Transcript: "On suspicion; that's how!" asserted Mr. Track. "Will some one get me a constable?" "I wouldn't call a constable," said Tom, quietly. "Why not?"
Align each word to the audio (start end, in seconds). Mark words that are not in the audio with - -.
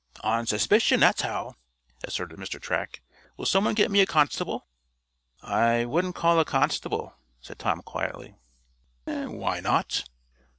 "On 0.21 0.47
suspicion; 0.47 0.99
that's 0.99 1.21
how!" 1.21 1.57
asserted 2.03 2.39
Mr. 2.39 2.59
Track. 2.59 3.03
"Will 3.37 3.45
some 3.45 3.65
one 3.65 3.75
get 3.75 3.91
me 3.91 4.01
a 4.01 4.07
constable?" 4.07 4.65
"I 5.43 5.85
wouldn't 5.85 6.15
call 6.15 6.39
a 6.39 6.43
constable," 6.43 7.13
said 7.39 7.59
Tom, 7.59 7.83
quietly. 7.83 8.33
"Why 9.03 9.59
not?" 9.59 10.05